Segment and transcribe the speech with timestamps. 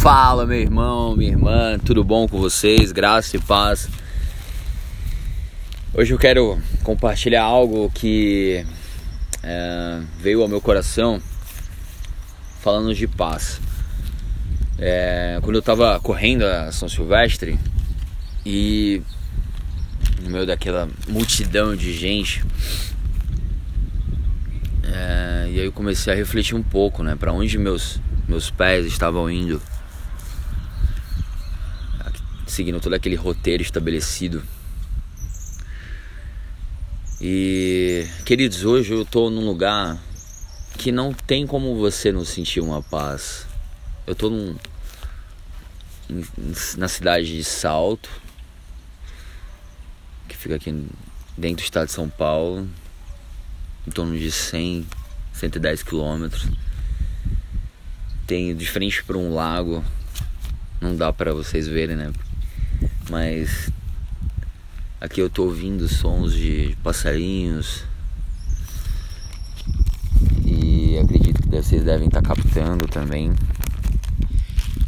[0.00, 2.92] Fala, meu irmão, minha irmã, tudo bom com vocês?
[2.92, 3.88] Graça e paz.
[5.92, 8.64] Hoje eu quero compartilhar algo que
[9.42, 11.20] é, veio ao meu coração
[12.60, 13.60] falando de paz.
[14.78, 17.58] É, quando eu estava correndo a São Silvestre
[18.46, 19.02] e
[20.22, 22.44] no meio daquela multidão de gente,
[24.84, 28.84] é, e aí eu comecei a refletir um pouco, né, para onde meus meus pés
[28.84, 29.60] estavam indo,
[32.58, 34.42] seguindo todo aquele roteiro estabelecido.
[37.20, 39.96] E, queridos, hoje eu estou num lugar
[40.76, 43.46] que não tem como você não sentir uma paz.
[44.04, 44.56] Eu estou num,
[46.76, 48.10] na cidade de Salto,
[50.26, 50.72] que fica aqui
[51.36, 52.68] dentro do estado de São Paulo,
[53.86, 54.84] em torno de 100,
[55.32, 56.48] 110 quilômetros.
[58.26, 59.84] Tem de frente para um lago,
[60.80, 62.12] não dá para vocês verem, né?
[63.10, 63.70] Mas
[65.00, 67.84] aqui eu tô ouvindo sons de passarinhos
[70.44, 73.32] e acredito que vocês devem estar tá captando também.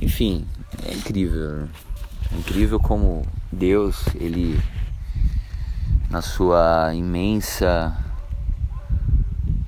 [0.00, 0.46] Enfim,
[0.82, 1.68] é incrível.
[2.32, 4.58] É incrível como Deus, ele
[6.08, 7.94] na sua imensa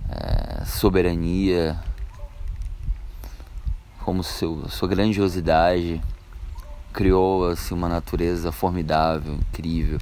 [0.09, 1.79] é, soberania,
[4.05, 6.01] como seu, sua grandiosidade,
[6.99, 10.01] criou assim, uma natureza formidável, incrível,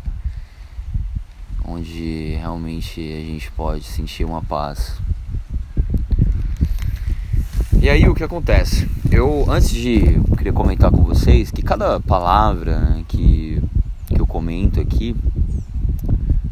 [1.63, 4.95] onde realmente a gente pode sentir uma paz.
[7.83, 8.89] E aí o que acontece?
[9.11, 13.63] Eu antes de eu queria comentar com vocês que cada palavra né, que,
[14.07, 15.15] que eu comento aqui,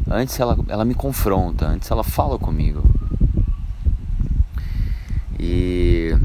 [0.07, 2.83] antes ela, ela me confronta, antes ela fala comigo.
[5.39, 6.15] E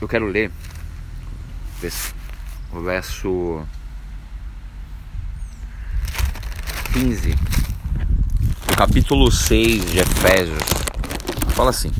[0.00, 0.50] Eu quero ler
[2.72, 3.64] o verso
[6.92, 7.30] 15
[8.66, 10.58] do capítulo 6 de Efésios.
[11.54, 11.92] Fala assim: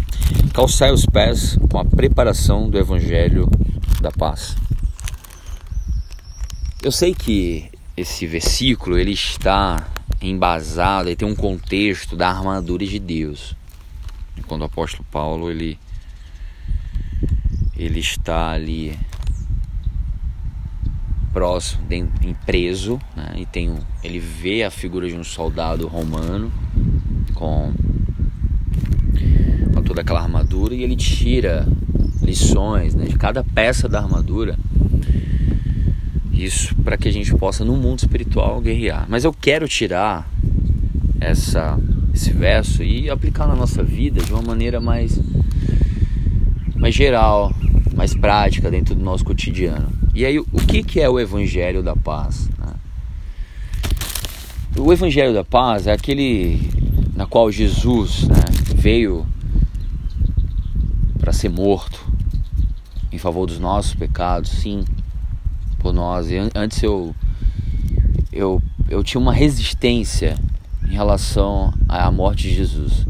[0.53, 3.48] Calçai os pés com a preparação do evangelho
[4.00, 4.56] da paz.
[6.82, 9.86] Eu sei que esse versículo ele está
[10.20, 13.54] embasado, ele tem um contexto da armadura de Deus.
[14.48, 15.78] Quando o apóstolo Paulo ele
[17.76, 18.98] ele está ali
[21.33, 23.34] próximo, em preso, né?
[23.37, 26.50] e tem um, ele vê a figura de um soldado romano
[27.34, 27.72] com,
[29.75, 31.66] com toda aquela armadura e ele tira
[32.22, 34.59] lições né, de cada peça da armadura.
[36.33, 39.06] Isso para que a gente possa no mundo espiritual guerrear.
[39.09, 40.28] Mas eu quero tirar
[41.21, 41.78] essa
[42.15, 45.21] esse verso e aplicar na nossa vida de uma maneira mais
[46.77, 47.53] mais geral,
[47.95, 49.97] mais prática dentro do nosso cotidiano.
[50.18, 52.50] E aí, o que, que é o Evangelho da Paz?
[52.58, 52.74] Né?
[54.76, 56.60] O Evangelho da Paz é aquele
[57.14, 58.34] na qual Jesus né,
[58.74, 59.24] veio
[61.20, 62.04] para ser morto
[63.12, 64.84] em favor dos nossos pecados, sim,
[65.78, 66.32] por nós.
[66.32, 67.14] E antes eu,
[68.32, 70.36] eu, eu tinha uma resistência
[70.82, 73.06] em relação à morte de Jesus.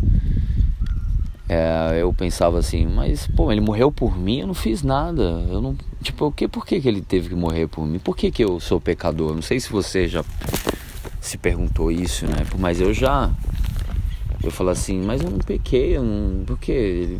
[1.49, 5.23] É, eu pensava assim, mas pô, ele morreu por mim, eu não fiz nada.
[5.49, 7.99] Eu não, tipo, o que, por que, que ele teve que morrer por mim?
[7.99, 9.35] Por que, que eu sou pecador?
[9.35, 10.25] Não sei se você já
[11.21, 12.47] se perguntou isso, né?
[12.59, 13.31] Mas eu já
[14.43, 17.19] eu falo assim, mas eu não pequei, eu não, porque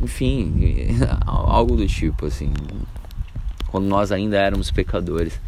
[0.00, 2.52] enfim, algo do tipo assim.
[3.68, 5.40] Quando nós ainda éramos pecadores.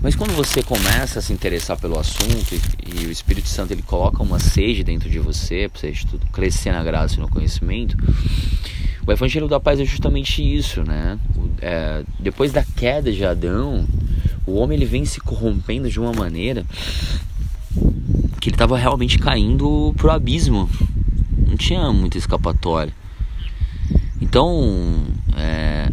[0.00, 2.60] Mas quando você começa a se interessar pelo assunto e,
[3.02, 6.72] e o Espírito Santo ele coloca uma sede dentro de você para você estudo, crescer
[6.72, 7.96] na graça e no conhecimento,
[9.06, 11.18] o Evangelho da Paz é justamente isso, né?
[11.60, 13.86] É, depois da queda de Adão,
[14.46, 16.64] o homem ele vem se corrompendo de uma maneira
[18.40, 20.68] que ele estava realmente caindo pro abismo.
[21.46, 22.92] Não tinha muita escapatória.
[24.20, 25.04] Então,
[25.36, 25.90] é,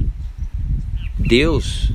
[1.20, 1.92] Deus,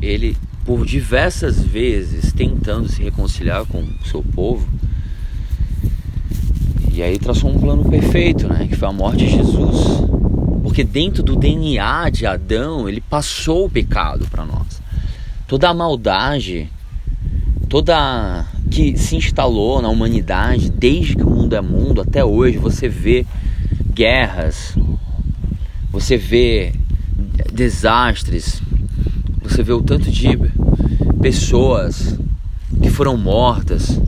[0.00, 4.66] ele por diversas vezes tentando se reconciliar com o seu povo.
[6.92, 8.66] E aí traçou um plano perfeito, né?
[8.68, 10.00] Que foi a morte de Jesus.
[10.62, 14.80] Porque dentro do DNA de Adão, ele passou o pecado para nós.
[15.46, 16.70] Toda a maldade,
[17.68, 22.88] toda que se instalou na humanidade desde que o mundo é mundo até hoje, você
[22.88, 23.26] vê
[23.92, 24.76] guerras,
[25.90, 26.72] você vê
[27.52, 28.62] desastres,
[29.44, 30.36] você vê o tanto de
[31.20, 32.18] pessoas
[32.82, 34.00] que foram mortas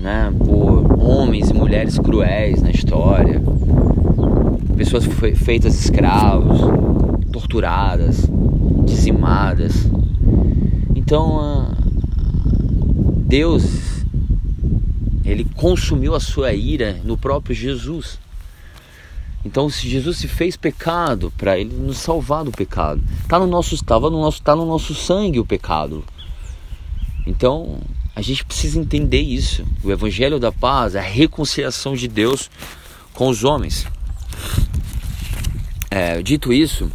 [0.00, 3.40] né, por homens e mulheres cruéis na história.
[4.76, 5.04] pessoas
[5.36, 6.60] feitas escravos,
[7.32, 8.28] torturadas,
[8.84, 9.88] dizimadas.
[10.94, 11.70] Então,
[13.26, 14.04] Deus,
[15.24, 18.18] ele consumiu a sua ira no próprio Jesus.
[19.46, 23.76] Então, se Jesus se fez pecado para ele nos salvar do pecado, tá no nosso
[23.76, 26.04] estava no nosso tá no nosso sangue o pecado.
[27.24, 27.78] Então,
[28.14, 29.64] a gente precisa entender isso.
[29.84, 32.50] O evangelho da paz a reconciliação de Deus
[33.14, 33.86] com os homens.
[35.88, 36.90] É, dito isso,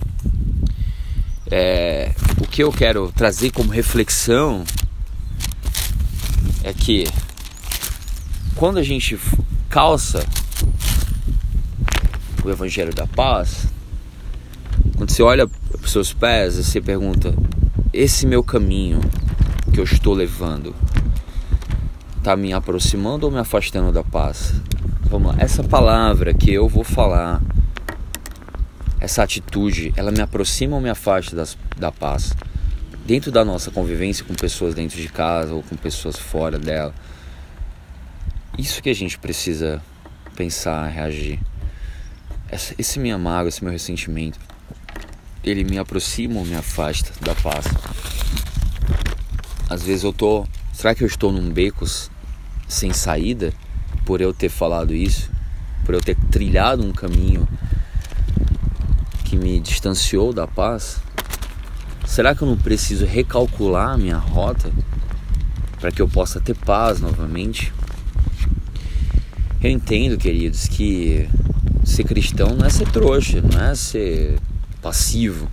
[1.49, 4.65] é, o que eu quero trazer como reflexão
[6.65, 7.05] é que
[8.55, 9.17] quando a gente
[9.69, 10.27] calça
[12.43, 13.67] o Evangelho da Paz,
[15.01, 17.33] quando você olha para os seus pés, você pergunta:
[17.91, 18.99] esse meu caminho
[19.73, 20.75] que eu estou levando
[22.17, 24.53] está me aproximando ou me afastando da paz?
[25.09, 27.41] Vamos lá, essa palavra que eu vou falar,
[28.99, 32.33] essa atitude, ela me aproxima ou me afasta das, da paz?
[33.05, 36.93] Dentro da nossa convivência com pessoas dentro de casa ou com pessoas fora dela.
[38.57, 39.81] Isso que a gente precisa
[40.35, 41.39] pensar, reagir
[42.77, 44.37] esse minha mágoa, esse meu ressentimento,
[45.41, 47.65] ele me aproxima ou me afasta da paz?
[49.69, 51.85] Às vezes eu tô, será que eu estou num beco
[52.67, 53.53] sem saída
[54.05, 55.31] por eu ter falado isso,
[55.85, 57.47] por eu ter trilhado um caminho
[59.23, 60.99] que me distanciou da paz?
[62.05, 64.69] Será que eu não preciso recalcular a minha rota
[65.79, 67.73] para que eu possa ter paz novamente?
[69.63, 71.29] Eu entendo, queridos, que
[71.91, 74.39] ser cristão não é ser trouxa, não é ser
[74.81, 75.51] passivo.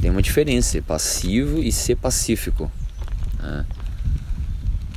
[0.00, 2.70] Tem uma diferença, ser passivo e ser pacífico.
[3.38, 3.66] Né?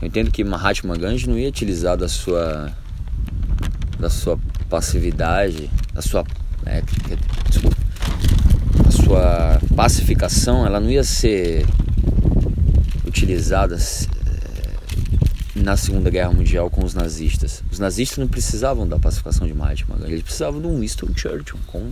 [0.01, 2.71] Eu entendo que Mahatma Gandhi não ia utilizar da sua
[3.99, 6.25] da sua passividade, da sua
[6.65, 6.81] é,
[8.85, 11.65] a sua pacificação, ela não ia ser
[13.05, 13.77] utilizada
[15.63, 17.63] na Segunda Guerra Mundial com os nazistas.
[17.71, 21.57] Os nazistas não precisavam da pacificação de Mahatma Gandhi, eles precisavam de um Winston Churchill
[21.67, 21.89] com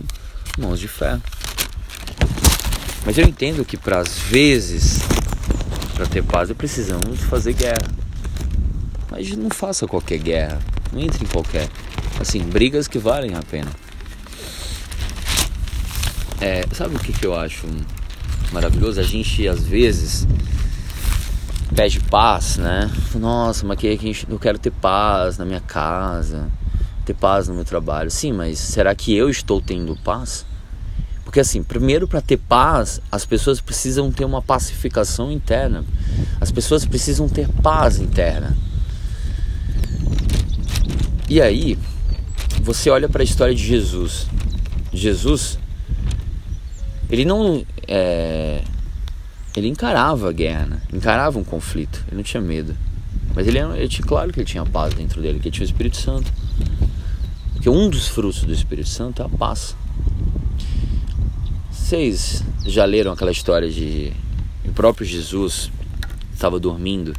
[0.58, 1.22] mãos de ferro.
[3.06, 4.98] Mas eu entendo que para às vezes,
[5.94, 7.88] para ter paz, precisamos fazer guerra.
[9.10, 10.58] Mas não faça qualquer guerra,
[10.92, 11.68] não entre em qualquer.
[12.20, 13.70] Assim, brigas que valem a pena.
[16.40, 17.66] É, sabe o que, que eu acho
[18.52, 19.00] maravilhoso?
[19.00, 20.26] A gente às vezes
[21.74, 22.90] pede paz, né?
[23.14, 26.48] Nossa, mas que gente, eu quero ter paz na minha casa,
[27.04, 28.10] ter paz no meu trabalho.
[28.10, 30.44] Sim, mas será que eu estou tendo paz?
[31.24, 35.84] Porque assim, primeiro para ter paz, as pessoas precisam ter uma pacificação interna.
[36.40, 38.56] As pessoas precisam ter paz interna.
[41.28, 41.78] E aí,
[42.62, 44.26] você olha para a história de Jesus.
[44.92, 45.58] Jesus,
[47.08, 48.62] ele não é,
[49.56, 50.82] ele encarava a guerra, né?
[50.92, 52.76] encarava um conflito, ele não tinha medo.
[53.34, 55.70] Mas ele, ele tinha, claro que ele tinha paz dentro dele, que ele tinha o
[55.70, 56.30] Espírito Santo.
[57.52, 59.76] Porque um dos frutos do Espírito Santo é a paz.
[61.70, 64.12] Vocês já leram aquela história de
[64.64, 65.70] o próprio Jesus
[66.32, 67.14] estava dormindo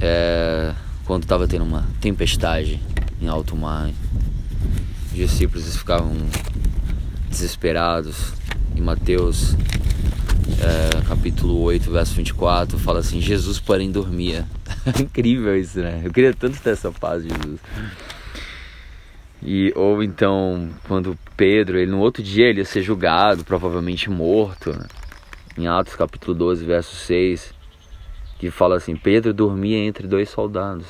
[0.00, 2.80] é, quando estava tendo uma tempestade
[3.20, 3.90] em alto mar.
[5.10, 6.14] Os discípulos ficavam
[7.30, 8.32] desesperados.
[8.76, 9.56] Em Mateus
[10.64, 14.46] é, capítulo 8, verso 24, fala assim: Jesus, porém, dormia.
[14.98, 16.00] Incrível isso, né?
[16.02, 17.60] Eu queria tanto ter essa paz de Jesus.
[19.42, 24.72] E, ou então, quando Pedro, ele no outro dia ele ia ser julgado, provavelmente morto,
[24.72, 24.86] né?
[25.56, 27.52] em Atos capítulo 12, verso 6,
[28.38, 30.86] que fala assim: Pedro dormia entre dois soldados.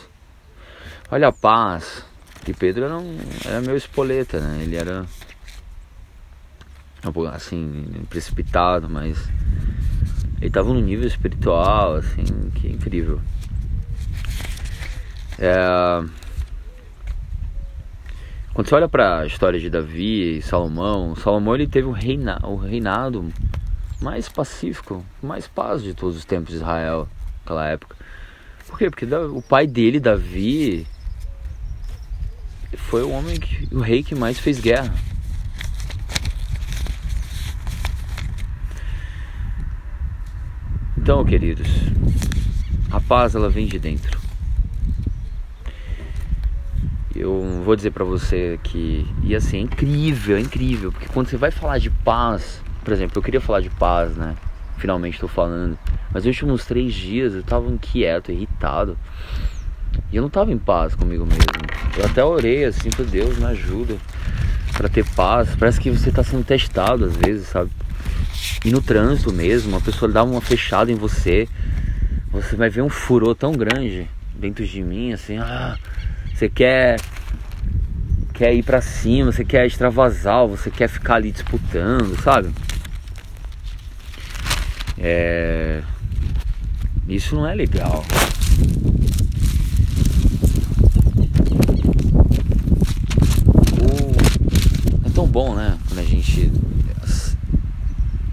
[1.11, 2.04] Olha a paz,
[2.45, 4.62] que Pedro era, um, era meu espoleta, né?
[4.62, 5.04] Ele era
[7.32, 9.28] assim, precipitado, mas
[10.38, 13.20] ele estava num nível espiritual, assim, que é incrível.
[15.38, 16.04] É...
[18.52, 22.38] Quando você olha para a história de Davi e Salomão, Salomão ele teve o, reina...
[22.44, 23.32] o reinado
[24.00, 27.08] mais pacífico, mais paz de todos os tempos de Israel
[27.40, 27.96] naquela época.
[28.66, 28.90] Por quê?
[28.90, 30.87] Porque o pai dele, Davi,
[32.76, 34.92] foi o homem que, o rei que mais fez guerra.
[41.04, 41.68] Então, queridos,
[42.90, 44.18] a paz ela vem de dentro.
[47.14, 51.37] Eu vou dizer para você que e assim é incrível, é incrível, porque quando você
[51.37, 54.34] vai falar de paz, por exemplo, eu queria falar de paz, né?
[54.78, 55.78] Finalmente estou falando,
[56.11, 58.96] mas nos últimos três dias eu estava inquieto, irritado.
[60.11, 61.44] E eu não tava em paz comigo mesmo.
[61.99, 63.99] Eu até orei assim, para Deus me ajuda
[64.73, 65.54] para ter paz.
[65.54, 67.70] Parece que você tá sendo testado às vezes, sabe?
[68.64, 71.47] E no trânsito mesmo, uma pessoa dá uma fechada em você,
[72.30, 75.76] você vai ver um furor tão grande dentro de mim, assim, ah,
[76.35, 76.97] você quer
[78.35, 82.52] quer ir para cima, você quer extravasar, você quer ficar ali disputando, sabe?
[84.99, 85.83] É...
[87.06, 88.04] Isso não é legal.
[93.80, 95.06] O...
[95.06, 95.78] É tão bom, né?
[95.87, 96.50] Quando a gente.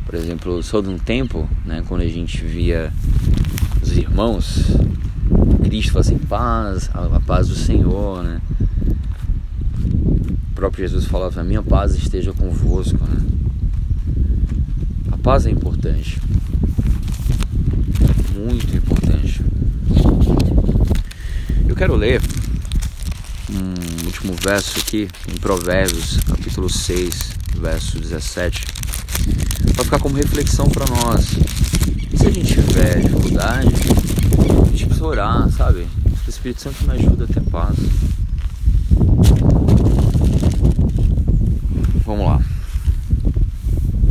[0.06, 1.84] Por exemplo, eu sou de um tempo, né?
[1.88, 2.92] Quando a gente via
[3.82, 4.66] os irmãos,
[5.63, 8.42] Cristo assim, paz, a paz do Senhor, né?
[10.51, 13.18] O próprio Jesus falava, a minha paz esteja convosco, né?
[15.12, 16.20] A paz é importante
[18.42, 19.42] muito importante.
[21.68, 22.22] Eu quero ler
[23.51, 28.66] um último verso aqui em Provérbios, capítulo 6, verso 17,
[29.74, 31.25] para ficar como reflexão para nós.
[32.16, 33.70] Se a gente tiver dificuldade,
[34.62, 35.88] a gente precisa orar, sabe?
[36.25, 37.75] O Espírito Santo me ajuda a ter paz.
[42.06, 42.42] Vamos lá.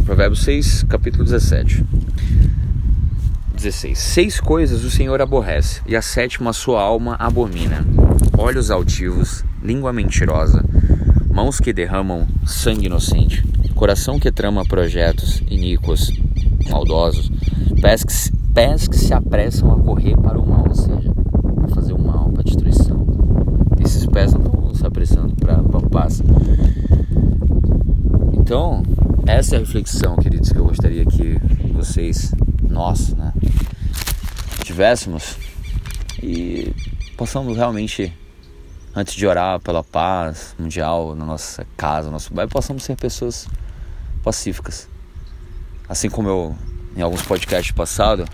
[0.05, 1.85] Provérbios 6, capítulo 17.
[3.55, 3.99] 16.
[3.99, 7.85] Seis coisas o Senhor aborrece, e a sétima a sua alma abomina:
[8.39, 10.65] olhos altivos, língua mentirosa,
[11.31, 13.45] mãos que derramam sangue inocente,
[13.81, 16.13] coração que trama projetos iníquos,
[16.69, 17.31] maldosos,
[17.81, 21.11] pés que, pés que se apressam a correr para o mal, ou seja,
[21.55, 23.07] para fazer o mal, para a destruição.
[23.83, 26.23] Esses pés não estão se apressando para a paz.
[28.35, 28.83] Então,
[29.27, 31.41] essa é a reflexão, queridos, que eu gostaria que
[31.73, 32.35] vocês
[32.69, 33.33] nós, né,
[34.63, 35.39] tivéssemos
[36.23, 36.71] e
[37.17, 38.13] possamos realmente,
[38.95, 43.49] antes de orar pela paz mundial na nossa casa, no nosso bairro, possamos ser pessoas
[44.23, 44.89] pacíficas.
[45.89, 46.57] Assim como eu,
[46.97, 48.27] em alguns podcasts passados,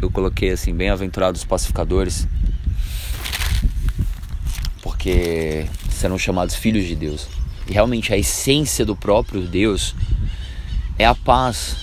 [0.00, 2.26] eu coloquei assim, bem-aventurados pacificadores,
[4.82, 7.28] porque serão chamados filhos de Deus.
[7.66, 9.94] E realmente a essência do próprio Deus
[10.98, 11.76] é a paz,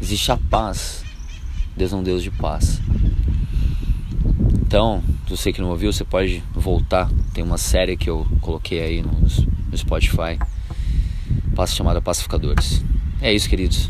[0.00, 1.02] existe a paz.
[1.76, 2.80] Deus é um Deus de paz.
[4.60, 7.10] Então, você que não ouviu, você pode voltar.
[7.32, 10.38] Tem uma série que eu coloquei aí no Spotify,
[11.62, 12.84] paz chamada Pacificadores.
[13.20, 13.88] É isso, queridos.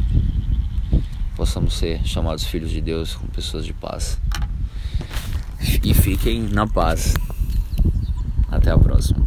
[1.35, 4.21] Possamos ser chamados filhos de Deus com pessoas de paz.
[5.83, 7.15] E fiquem na paz.
[8.51, 9.22] Até a próxima.